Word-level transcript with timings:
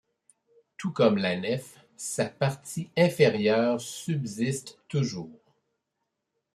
Tout 0.77 0.89
comme 0.91 1.17
la 1.19 1.37
nef, 1.37 1.77
sa 1.95 2.25
partie 2.25 2.89
inférieure 2.97 3.79
subsiste 3.79 4.79
toujours. 4.87 5.53